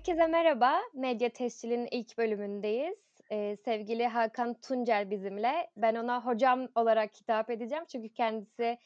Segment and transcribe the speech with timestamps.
[0.00, 0.80] Herkese merhaba.
[0.94, 2.96] Medya Tescil'in ilk bölümündeyiz.
[3.30, 5.70] Eee, sevgili Hakan Tuncel bizimle.
[5.76, 8.78] Ben ona hocam olarak hitap edeceğim çünkü kendisi,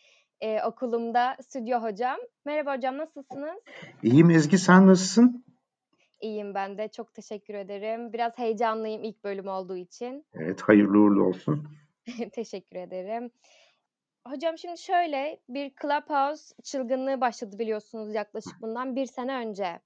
[0.42, 2.16] eee, okulumda stüdyo hocam.
[2.44, 3.60] Merhaba hocam, nasılsınız?
[4.02, 5.44] İyiyim Ezgi, sen nasılsın?
[6.20, 8.12] İyiyim ben de, çok teşekkür ederim.
[8.12, 10.26] Biraz heyecanlıyım ilk bölüm olduğu için.
[10.34, 11.68] Evet, hayırlı uğurlu olsun.
[12.32, 13.30] Teşekkür ederim.
[14.26, 19.80] Hocam şimdi şöyle, bir Clubhouse çılgınlığı başladı biliyorsunuz yaklaşık bundan 1 sene önce.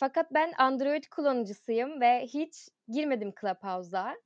[0.00, 4.16] Fakat ben Android kullanıcısıyım ve hiç girmedim Clubhouse'a.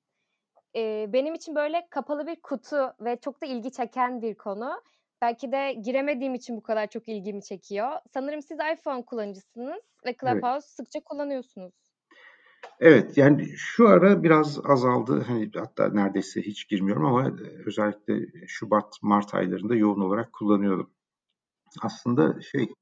[0.75, 4.83] Eee, benim için böyle kapalı bir kutu ve çok da ilgi çeken bir konu.
[5.23, 7.91] Belki de giremediğim için bu kadar çok ilgimi çekiyor.
[8.15, 10.21] Sanırım siz iPhone kullanıcısınız ve Evet.
[10.21, 11.73] Clubhouse sıkça kullanıyorsunuz.
[12.81, 15.25] Evet, yani şu ara biraz azaldı.
[15.27, 20.91] Hani hatta neredeyse hiç girmiyorum ama özellikle şubat, mart aylarında yoğun olarak kullanıyordum.
[21.83, 22.75] Aslında şey,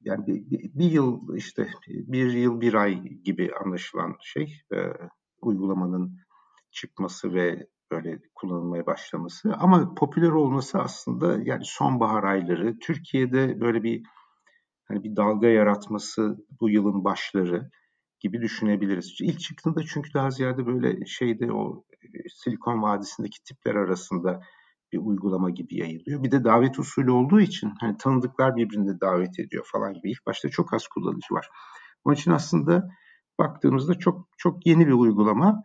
[0.00, 4.92] yani bir, bir, bir yıl işte bir yıl bir ay gibi anlaşılan şey eee,
[5.42, 6.18] uygulamanın
[6.70, 9.54] çıkması ve böyle kullanılmaya başlaması.
[9.54, 14.02] Ama popüler olması aslında yani sonbahar ayları Türkiye'de böyle bir
[14.88, 17.70] hani bir dalga yaratması bu yılın başları
[18.20, 19.16] gibi düşünebiliriz.
[19.20, 24.42] İlk çıktığında çünkü daha ziyade böyle şeyde o e, Silikon Vadisi'ndeki tipler arasında
[24.92, 26.22] bir uygulama gibi yayılıyor.
[26.22, 30.10] Bir de davet usulü olduğu için hani tanıdıklar birbirini davet ediyor falan gibi.
[30.10, 31.48] İlk başta çok az kullanıcı var.
[32.04, 32.88] Onun için aslında
[33.38, 35.62] baktığımızda çok çok yeni bir uygulama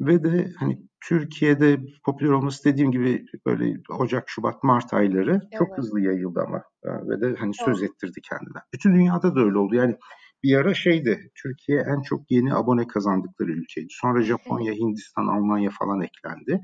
[0.00, 5.78] ve de hani Türkiye'de popüler olması dediğim gibi böyle Ocak, Şubat, Mart ayları çok Evet.
[5.78, 7.68] hızlı yayıldı ama e, ve de hani Çok.
[7.68, 8.62] söz ettirdi kendinden.
[8.74, 9.74] Bütün dünyada da öyle oldu.
[9.74, 9.96] Yani
[10.42, 13.88] bir ara şeydi, Türkiye en çok yeni abone kazandıkları ülkeydi.
[13.90, 16.60] Sonra Japonya, Hindistan, Almanya falan eklendi.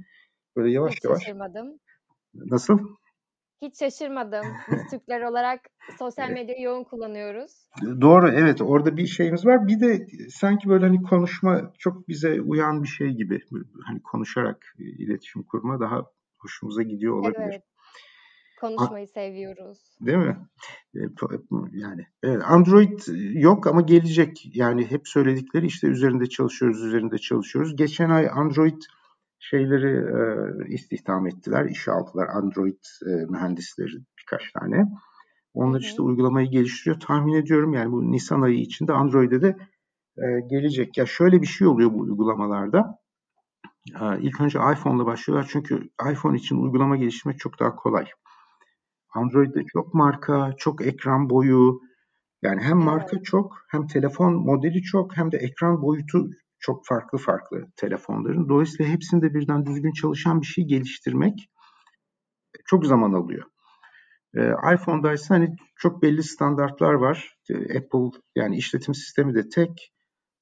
[0.57, 1.23] Böyle yavaş Hiç yavaş.
[1.23, 1.79] şaşırmadım.
[2.35, 2.79] Nasıl?
[3.63, 4.45] Hiç şaşırmadım.
[4.71, 5.61] Biz Türkler olarak
[5.99, 7.69] sosyal medyayı yoğun kullanıyoruz.
[8.01, 8.61] Doğru, evet.
[8.63, 9.67] Orada bir şeyimiz var.
[9.69, 13.41] Bir de sanki böyle hani konuşma çok bize uyan bir şey gibi.
[13.87, 16.05] Hani konuşarak e, iletişim kurma daha
[16.39, 17.41] hoşumuza gidiyor olabilir.
[17.41, 17.63] Evet.
[18.61, 19.79] Konuşmayı seviyoruz.
[20.01, 20.37] Değil mi?
[20.95, 20.99] E,
[21.73, 22.99] Yani evet, Android
[23.35, 24.57] yok ama gelecek.
[24.57, 27.77] Yani hep söyledikleri işte üzerinde çalışıyoruz, üzerinde çalışıyoruz.
[27.77, 28.83] Geçen ay Android
[29.39, 32.29] şeyleri e, istihdam ettiler, işe aldılar.
[32.29, 34.87] Android e, mühendisleri birkaç tane.
[35.55, 37.01] Onlar işte uygulamayı geliştiriyor.
[37.01, 39.57] Tahmin ediyorum yani bu Nisan ayı içinde Android'e de
[40.17, 40.99] e, gelecek.
[40.99, 42.99] Ya şöyle bir şey oluyor bu uygulamalarda.
[44.01, 48.07] E, ilk önce iPhone'la başlıyorlar çünkü iPhone için uygulama geliştirmek çok daha kolay.
[49.15, 51.81] Android'de çok marka, çok ekran boyu.
[52.43, 56.31] Yani hem marka çok, hem telefon modeli çok, hem de ekran boyutu
[56.65, 58.49] çok farklı farklı telefonların.
[58.49, 61.49] Dolayısıyla hepsinde birden düzgün çalışan bir şey geliştirmek
[62.67, 63.45] çok zaman alıyor.
[64.37, 67.39] Ee, iPhone'da ise hani çok belli standartlar var.
[67.51, 69.93] Ee, Apple yani işletim sistemi de tek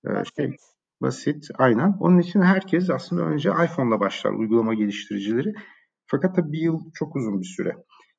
[0.06, 0.60] e, şey Basit.
[1.02, 1.96] basit aynen.
[2.00, 5.52] Onun için herkes aslında önce iPhone'la başlar uygulama geliştiricileri.
[6.06, 7.76] Fakat tabii bir yıl çok uzun bir süre.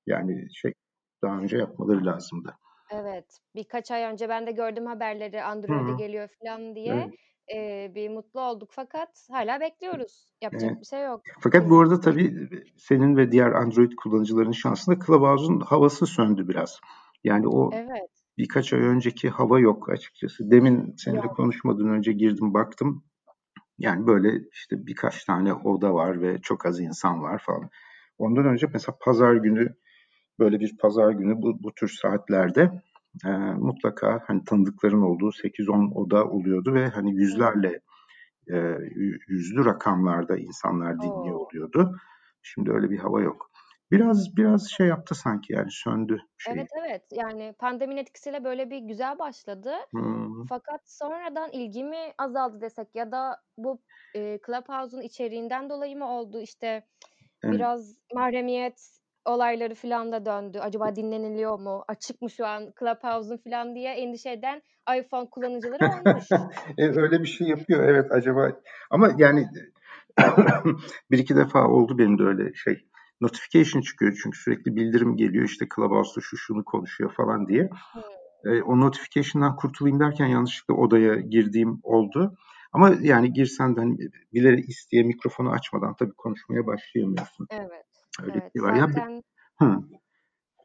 [0.07, 0.73] Yani şey
[1.23, 2.55] daha önce yapmaları lazımdı.
[2.91, 3.25] Evet.
[3.55, 6.93] Birkaç ay önce ben de gördüm haberleri Android'e geliyor falan diye.
[6.93, 7.13] Evet.
[7.53, 10.25] Eee, bir mutlu olduk fakat hala bekliyoruz.
[10.41, 10.81] Yapacak Evet.
[10.81, 11.21] bir şey yok.
[11.39, 16.79] Fakat bu arada tabii senin ve diğer Android kullanıcıların şansında Clubhouse'un havası söndü biraz.
[17.23, 18.09] Yani o Evet.
[18.37, 20.51] birkaç ay önceki hava yok açıkçası.
[20.51, 21.35] Demin seninle Yok.
[21.35, 23.03] konuşmadan önce girdim baktım.
[23.77, 27.69] Yani böyle işte birkaç tane oda var ve çok az insan var falan.
[28.17, 29.75] Ondan önce mesela pazar günü
[30.39, 32.81] böyle bir pazar günü bu, bu tür saatlerde
[33.25, 37.79] e, mutlaka hani tanıdıkların olduğu 8-10 oda oluyordu ve hani yüzlerle
[38.47, 41.95] e, yü- yüzlü rakamlarda insanlar dinliyor oluyordu.
[42.41, 43.51] Şimdi öyle bir hava yok.
[43.91, 46.53] Biraz biraz şey yaptı sanki yani söndü şey.
[46.53, 47.03] Evet, evet.
[47.11, 49.73] Yani pandeminin etkisiyle böyle bir güzel başladı.
[49.91, 53.81] Hmm, Fakat sonradan ilgi mi azaldı desek ya da bu
[54.15, 56.39] eee, Clubhouse'un içeriğinden dolayı mı oldu?
[56.41, 56.83] İşte
[57.43, 57.55] evet.
[57.55, 60.59] biraz mahremiyet olayları falan da döndü.
[60.61, 61.83] Acaba dinleniliyor mu?
[61.87, 64.61] Açık mı şu an Clubhouse'un falan diye endişe eden
[64.99, 66.25] iPhone kullanıcıları olmuş.
[66.77, 68.51] E, öyle bir şey yapıyor evet acaba
[68.89, 69.47] ama yani
[71.11, 72.85] bir iki defa oldu benim de öyle şey
[73.21, 77.69] notification çıkıyor çünkü sürekli bildirim geliyor işte Clubhouse'da şu şunu konuşuyor falan diye.
[77.93, 78.01] Hı.
[78.49, 82.37] E, o notification'dan kurtulayım derken yanlışlıkla odaya girdiğim oldu.
[82.73, 83.97] Ama yani girsen de hani
[84.33, 87.47] bilerek isteye mikrofonu açmadan tabii konuşmaya başlayamıyorsun.
[87.49, 87.92] Evet.
[88.21, 88.51] Öyle bir Evet.
[88.55, 88.73] şey var.
[88.75, 89.23] Ya, bir- Zaten
[89.59, 89.79] hı.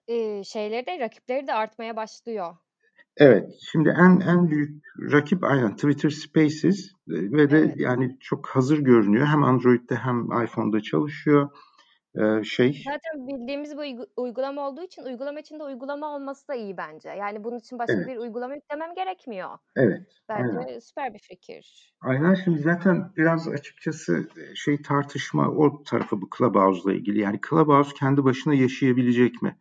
[0.09, 2.57] eee, şeyleri de rakipleri de artmaya başlıyor.
[3.17, 7.81] Evet, şimdi en en büyük rakip aynen Twitter Spaces ve de Evet.
[7.81, 9.27] yani çok hazır görünüyor.
[9.27, 11.49] Hem Android'de hem iPhone'da çalışıyor.
[12.15, 12.83] E, şey.
[12.85, 17.09] Zaten bildiğimiz bir uygulama olduğu için uygulama içinde uygulama olması da iyi bence.
[17.09, 18.07] Yani bunun için başka Evet.
[18.07, 19.51] bir uygulama yüklemem gerekmiyor.
[19.77, 20.03] Evet.
[20.29, 20.79] Bence Aynen.
[20.79, 21.95] süper bir fikir.
[22.01, 27.21] Aynen şimdi zaten biraz açıkçası şey tartışma o tarafı bu Clubhouse'la ilgili.
[27.21, 29.57] Yani Clubhouse kendi başına yaşayabilecek mi?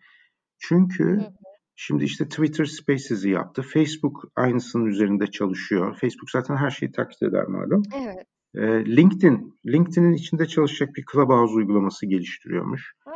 [0.60, 1.32] Çünkü hı.
[1.76, 3.62] şimdi işte Twitter Spaces'i yaptı.
[3.62, 5.98] Facebook aynısının üzerinde çalışıyor.
[6.02, 7.84] Facebook zaten her şeyi taklit eder malum.
[7.96, 8.28] Evet.
[8.58, 12.94] Ee, LinkedIn, LinkedIn'in içinde çalışacak bir Clubhouse uygulaması geliştiriyor,muş.
[13.06, 13.12] A!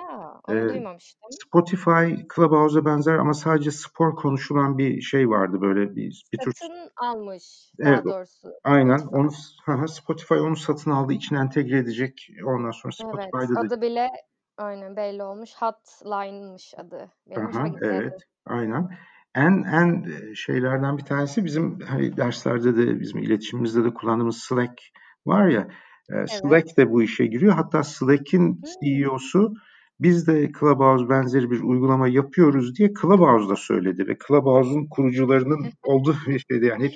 [0.47, 1.29] Onu Ee, duymamıştım.
[1.31, 6.53] Spotify Clubhouse'a benzer ama sadece spor konuşulan bir şey vardı böyle bir, bir tür.
[6.55, 8.99] Satın almış daha Evet, doğrusu aynen.
[8.99, 9.29] Onu
[9.65, 12.27] hı, Spotify onu satın aldı, içine entegre edecek.
[12.45, 14.09] Ondan sonra Evet, Spotify'da da adı bile
[14.57, 15.49] aynen belli olmuş.
[15.59, 17.11] Hotline'mış adı.
[17.29, 18.89] Benim Aha, evet, aynen.
[19.35, 24.81] En en e, şeylerden bir tanesi bizim hani derslerde de bizim iletişimimizde de kullandığımız Slack
[25.25, 25.61] var ya.
[26.09, 26.29] e, Evet.
[26.29, 27.53] Slack de bu işe giriyor.
[27.53, 28.61] Hatta Slack'in Hımm.
[28.83, 29.53] CEO'su
[29.99, 36.45] biz de Clubhouse benzeri bir uygulama yapıyoruz diye Clubhouse'da söyledi ve Clubhouse'un kurucularının olduğu bir
[36.51, 36.93] şeydi yani hep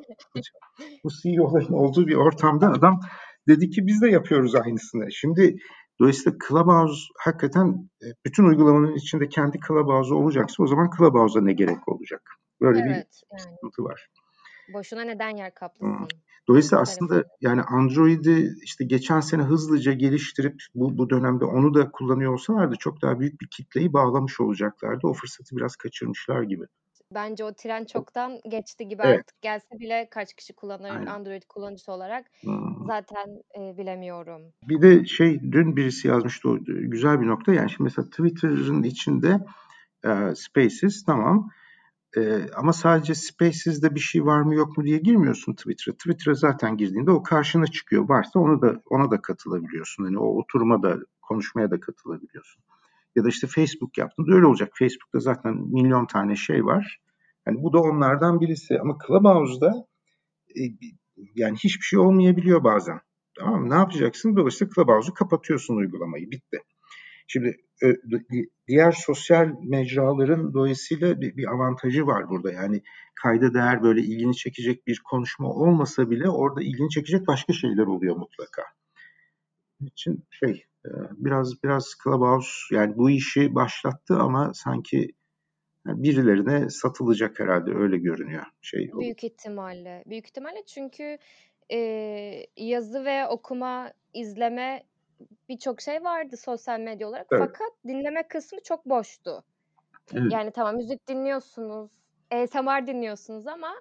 [1.03, 2.99] bu CEO'ların olduğu bir ortamda adam
[3.47, 5.11] dedi ki biz de yapıyoruz aynısını.
[5.11, 5.55] Şimdi
[5.99, 11.87] dolayısıyla Clubhouse hakikaten e, bütün uygulamanın içinde kendi Clubhouse'u olacaksa o zaman Clubhouse'a ne gerek
[11.87, 12.21] olacak?
[12.61, 13.41] Böyle bir Evet, yani.
[13.41, 14.07] sıkıntı var.
[14.73, 16.07] Boşuna neden yer kaplasın
[16.47, 22.33] Dolayısıyla aslında yani Android'i işte geçen sene hızlıca geliştirip bu bu dönemde onu da kullanıyor
[22.33, 25.07] olsalardı çok daha büyük bir kitleyi bağlamış olacaklardı.
[25.07, 26.65] O fırsatı biraz kaçırmışlar gibi.
[27.13, 29.19] Bence o tren çoktan geçti gibi Evet.
[29.19, 31.05] artık gelse bile kaç kişi kullanır Aynen.
[31.05, 32.83] Android kullanıcısı olarak Hımm.
[32.87, 34.41] zaten, eee, bilemiyorum.
[34.69, 39.39] Bir de şey dün birisi yazmıştı o güzel bir nokta yani şimdi mesela Twitter'ın içinde
[40.05, 41.49] e, Spaces tamam
[42.17, 45.95] e, ama sadece Spaces'de bir şey var mı yok mu diye girmiyorsun Twitter'a.
[45.95, 48.09] Twitter'a zaten girdiğinde o karşına çıkıyor.
[48.09, 50.03] Varsa onu da ona da katılabiliyorsun.
[50.03, 52.63] Hani o oturuma da konuşmaya da katılabiliyorsun.
[53.15, 54.71] Ya da işte Facebook yaptın öyle olacak.
[54.73, 57.01] Facebook'ta zaten milyon tane şey var.
[57.47, 59.87] Yani bu da onlardan birisi ama Clubhouse'da
[60.55, 60.61] e,
[61.35, 62.99] yani hiçbir şey olmayabiliyor bazen.
[63.37, 63.69] Tamam mı?
[63.69, 64.35] Ne yapacaksın?
[64.35, 66.31] Dolayısıyla Clubhouse'u kapatıyorsun uygulamayı.
[66.31, 66.59] Bitti.
[67.27, 67.57] Şimdi
[68.67, 72.51] diğer sosyal mecraların dolayısıyla bir, bir avantajı var burada.
[72.51, 72.81] Yani
[73.15, 78.15] kayda değer böyle ilgini çekecek bir konuşma olmasa bile orada ilgini çekecek başka şeyler oluyor
[78.15, 78.61] mutlaka.
[79.81, 85.11] İçin şey e, biraz biraz Clubhouse yani bu işi başlattı ama sanki
[85.85, 88.43] birilerine satılacak herhalde öyle görünüyor.
[88.61, 88.91] Şey.
[88.99, 90.03] Büyük ihtimalle.
[90.05, 91.17] Büyük ihtimalle çünkü
[91.69, 94.83] eee, yazı ve okuma, izleme
[95.49, 97.27] birçok şey vardı sosyal medya olarak.
[97.31, 97.41] Evet.
[97.47, 99.43] Fakat dinleme kısmı çok boştu.
[100.13, 100.31] Evet.
[100.31, 101.91] Yani tamam müzik dinliyorsunuz,
[102.31, 103.75] ASMR dinliyorsunuz ama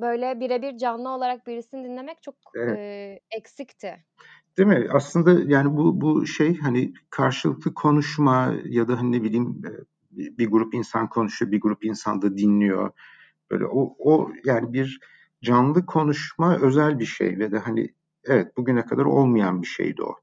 [0.00, 2.78] böyle birebir canlı olarak birisini dinlemek çok Evet.
[2.78, 4.04] eee, eksikti.
[4.58, 4.88] Değil mi?
[4.92, 9.62] Aslında yani bu bu şey hani karşılıklı konuşma ya da hani ne bileyim
[10.10, 12.90] bir grup insan konuşuyor, bir grup insan da dinliyor.
[13.50, 15.00] Böyle o o yani bir
[15.42, 17.94] canlı konuşma özel bir şey ve de hani
[18.24, 20.14] evet bugüne kadar olmayan bir şeydi o.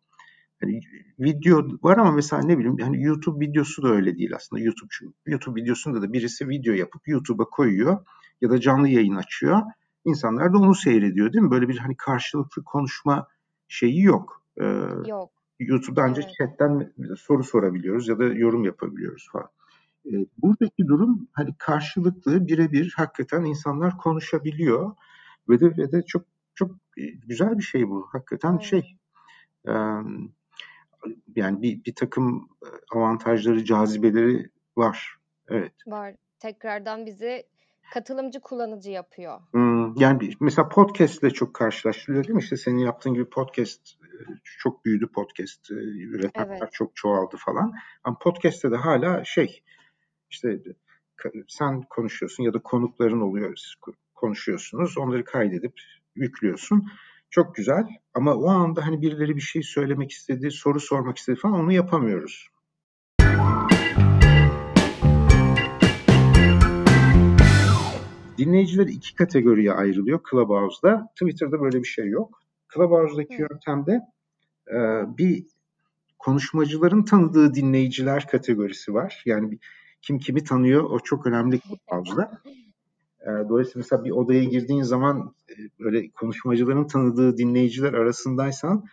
[1.20, 4.62] Video var ama mesela ne bileyim hani YouTube videosu da öyle değil aslında.
[4.62, 4.90] YouTube
[5.26, 8.06] YouTube videosunda da birisi video yapıp YouTube'a koyuyor
[8.42, 9.62] ya da canlı yayın açıyor.
[10.06, 11.52] İnsanlar da onu seyrediyor değil mi?
[11.52, 13.28] Böyle bir hani karşılıklı konuşma
[13.68, 14.44] şeyi yok.
[14.58, 14.66] Ee,
[15.08, 15.32] Yok.
[15.60, 16.36] YouTube'da ancak Evet.
[16.38, 19.50] chatten soru sorabiliyoruz ya da yorum yapabiliyoruz falan.
[20.06, 24.96] Ee, buradaki durum hani karşılıklı birebir hakikaten insanlar konuşabiliyor
[25.50, 26.24] ve de, ve de çok
[26.56, 26.72] çok
[27.28, 28.08] güzel bir şey bu.
[28.12, 28.60] Hakikaten Aynen.
[28.60, 28.98] şey
[29.68, 29.74] e,
[31.36, 32.50] yani bir, bir takım
[32.96, 35.18] avantajları, cazibeleri var.
[35.50, 35.74] Evet.
[35.88, 36.16] Var.
[36.40, 37.44] Tekrardan bizi
[37.94, 39.40] katılımcı kullanıcı yapıyor.
[39.52, 42.42] Hmm, yani mesela podcast ile çok karşılaştırılıyor değil mi?
[42.42, 43.82] İşte senin yaptığın gibi podcast
[44.44, 45.72] çok büyüdü podcast.
[46.14, 46.74] Repertuar Evet.
[46.74, 47.74] çok çoğaldı falan.
[48.04, 49.64] Ama podcast'te de hala şey
[50.30, 50.60] işte
[51.48, 53.56] sen konuşuyorsun ya da konukların oluyor.
[53.56, 53.74] Siz
[54.16, 54.98] konuşuyorsunuz.
[54.98, 55.74] Onları kaydedip
[56.16, 56.88] yüklüyorsun.
[57.30, 61.60] Çok güzel ama o anda hani birileri bir şey söylemek istedi, soru sormak istedi falan
[61.60, 62.50] onu yapamıyoruz.
[68.38, 71.08] Dinleyiciler iki kategoriye ayrılıyor Clubhouse'da.
[71.16, 72.40] Twitter'da böyle bir şey yok.
[72.74, 73.42] Clubhouse'daki Hı.
[73.42, 74.02] yöntemde
[74.68, 74.78] e,
[75.18, 75.46] bir
[76.20, 79.24] konuşmacıların tanıdığı dinleyiciler kategorisi var.
[79.26, 79.60] Yani bir,
[80.02, 82.42] kim kimi tanıyor o çok önemli Clubhouse'da.
[83.26, 85.34] Dolayısıyla mesela bir odaya girdiğin zaman
[85.80, 88.86] böyle konuşmacıların tanıdığı dinleyiciler arasındaysan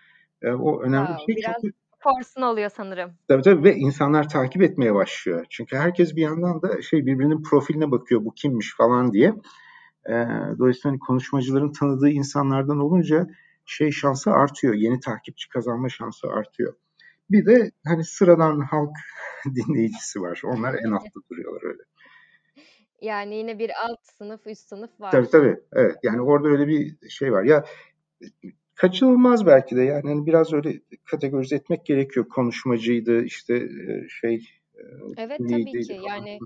[0.44, 1.42] o önemli Wow, bir şey.
[1.42, 3.10] biraz Çünkü forsun oluyor sanırım.
[3.28, 5.46] Tabii tabii ve insanlar takip etmeye başlıyor.
[5.50, 9.34] Çünkü herkes bir yandan da şey birbirinin profiline bakıyor bu kimmiş falan diye.
[10.58, 13.26] Dolayısıyla hani konuşmacıların tanıdığı insanlardan olunca
[13.64, 14.74] şey şansı artıyor.
[14.74, 16.74] Yeni takipçi kazanma şansı artıyor.
[17.30, 18.96] Bir de hani sıradan halk
[19.54, 20.42] dinleyicisi var.
[20.44, 21.82] Onlar en altta duruyorlar öyle.
[23.00, 25.10] Yani yine bir alt sınıf, üst sınıf var.
[25.10, 25.56] Tabii tabii.
[25.72, 25.96] Evet.
[26.02, 27.44] Yani orada öyle bir şey var.
[27.44, 27.64] Ya
[28.74, 32.28] kaçınılmaz belki de yani hani biraz öyle kategorize etmek gerekiyor.
[32.28, 34.34] Konuşmacıydı işte e, şey
[34.74, 34.82] e,
[35.16, 36.00] Evet tabii ki.
[36.08, 36.38] Yani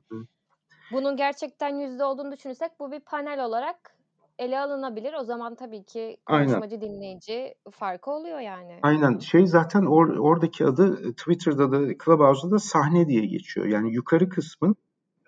[0.92, 4.00] bunun gerçekten yüzde olduğunu düşünürsek bu bir panel olarak
[4.38, 5.14] ele alınabilir.
[5.20, 6.80] O zaman tabii ki konuşmacı Aynen.
[6.80, 8.78] dinleyici farkı oluyor yani.
[8.82, 9.18] Aynen.
[9.18, 13.66] Şey zaten or, oradaki adı Twitter'da da Clubhouse'da da sahne diye geçiyor.
[13.66, 14.76] Yani yukarı kısmın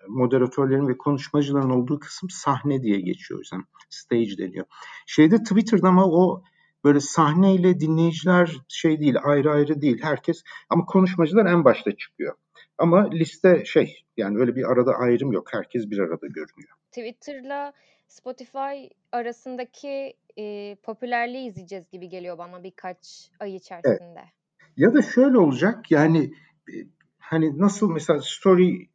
[0.07, 3.63] moderatörlerin ve konuşmacıların olduğu kısım sahne diye geçiyor o yüzden.
[3.89, 4.65] Stage deniyor.
[5.05, 6.43] Şeyde Twitter'da ama o
[6.83, 9.99] böyle sahneyle dinleyiciler şey değil, ayrı ayrı değil.
[10.01, 12.35] Herkes ama konuşmacılar en başta çıkıyor.
[12.77, 15.53] Ama liste şey yani öyle bir arada ayrım yok.
[15.53, 16.77] Herkes bir arada görünüyor.
[16.91, 17.73] Twitter'la
[18.07, 24.19] Spotify arasındaki e, popülerliği izleyeceğiz gibi geliyor bana birkaç ay içerisinde.
[24.19, 24.33] Evet.
[24.77, 26.33] Ya da şöyle olacak yani
[26.69, 26.73] e,
[27.17, 28.89] hani nasıl mesela story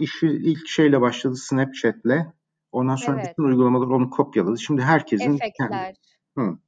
[0.00, 2.26] işi ilk şeyle başladı Snapchat'le.
[2.72, 3.30] Ondan sonra evet.
[3.30, 4.58] bütün uygulamalar onu kopyaladı.
[4.58, 5.68] Şimdi herkesin Efektler.
[5.68, 6.58] Kendi, hı,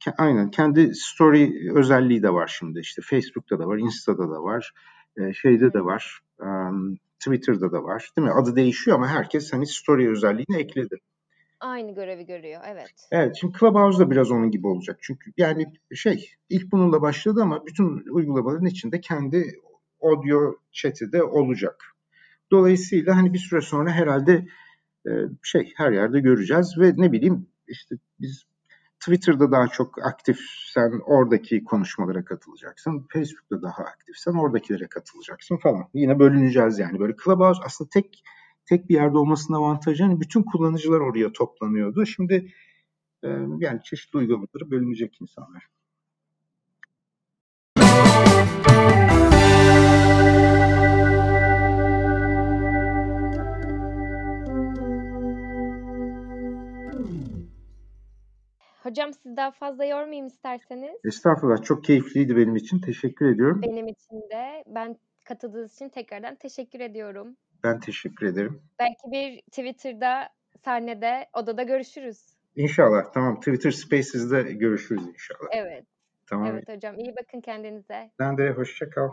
[0.00, 2.80] ke, aynen kendi story özelliği de var şimdi.
[2.80, 4.72] İşte Facebook'ta da var, Insta'da da var,
[5.16, 8.10] e, şeyde de var, um, Twitter'da da var.
[8.18, 8.34] Değil mi?
[8.34, 10.96] Adı değişiyor ama herkes hani story özelliğini ekledi.
[11.60, 13.08] Aynı görevi görüyor, evet.
[13.10, 14.98] Evet, şimdi Clubhouse da biraz onun gibi olacak.
[15.00, 19.60] Çünkü yani şey, ilk bununla başladı ama bütün uygulamaların içinde kendi
[20.02, 21.95] audio chat'i de olacak.
[22.50, 24.46] Dolayısıyla hani bir süre sonra herhalde
[25.06, 25.10] e,
[25.42, 28.44] şey her yerde göreceğiz ve ne bileyim işte biz
[29.00, 33.06] Twitter'da daha çok aktifsen oradaki konuşmalara katılacaksın.
[33.12, 35.84] Facebook'ta daha aktifsen oradakilere katılacaksın falan.
[35.94, 37.00] Yine bölüneceğiz yani.
[37.00, 38.22] Böyle Clubhouse aslında tek
[38.66, 42.06] tek bir yerde olmasının avantajı hani bütün kullanıcılar oraya toplanıyordu.
[42.06, 42.52] Şimdi
[43.22, 45.66] e, yani çeşitli uygulamaları bölünecek insanlar.
[58.86, 60.96] Hocam sizi daha fazla yormayayım isterseniz.
[61.04, 61.62] Estağfurullah.
[61.62, 62.80] Çok keyifliydi benim için.
[62.80, 63.62] Teşekkür ediyorum.
[63.62, 64.64] Benim için de.
[64.66, 67.36] Ben katıldığınız için tekrardan teşekkür ediyorum.
[67.64, 68.62] Ben teşekkür ederim.
[68.78, 70.28] Belki bir Twitter'da,
[70.64, 72.26] sahnede, odada görüşürüz.
[72.56, 73.12] İnşallah.
[73.14, 73.40] Tamam.
[73.40, 75.48] Twitter Spaces'de görüşürüz inşallah.
[75.52, 75.84] Evet.
[76.26, 76.46] Tamam.
[76.46, 76.98] Evet hocam.
[76.98, 78.10] İyi bakın kendinize.
[78.18, 78.50] Ben de.
[78.50, 79.10] Hoşça kal.